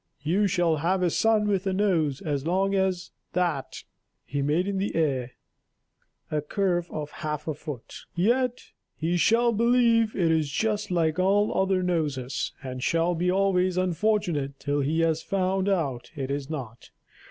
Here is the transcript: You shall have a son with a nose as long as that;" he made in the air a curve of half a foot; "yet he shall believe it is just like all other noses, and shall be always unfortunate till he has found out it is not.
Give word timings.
You 0.23 0.47
shall 0.47 0.77
have 0.77 1.03
a 1.03 1.11
son 1.11 1.47
with 1.47 1.67
a 1.67 1.73
nose 1.73 2.21
as 2.21 2.43
long 2.47 2.73
as 2.73 3.11
that;" 3.33 3.83
he 4.25 4.41
made 4.41 4.67
in 4.67 4.79
the 4.79 4.95
air 4.95 5.33
a 6.31 6.41
curve 6.41 6.89
of 6.89 7.11
half 7.11 7.47
a 7.47 7.53
foot; 7.53 8.07
"yet 8.15 8.71
he 8.95 9.15
shall 9.15 9.51
believe 9.53 10.15
it 10.15 10.31
is 10.31 10.49
just 10.49 10.89
like 10.89 11.19
all 11.19 11.55
other 11.55 11.83
noses, 11.83 12.51
and 12.63 12.81
shall 12.81 13.13
be 13.13 13.29
always 13.29 13.77
unfortunate 13.77 14.59
till 14.59 14.79
he 14.81 15.01
has 15.01 15.21
found 15.21 15.69
out 15.69 16.09
it 16.15 16.31
is 16.31 16.49
not. 16.49 16.89